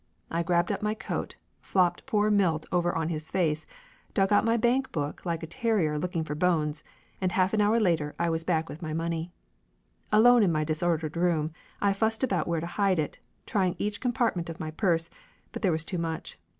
[0.31, 3.67] I grabbed up my coat, flopped poor Milt over on his face,
[4.15, 6.83] dug out my bank book like a terrier looking for bones,
[7.21, 9.31] and half an hour later I was back with my money.
[10.11, 11.51] Alone in my disordered room
[11.81, 15.07] I fussed about where to hide it, trying each compartment of my purse,
[15.51, 16.35] but there was too much.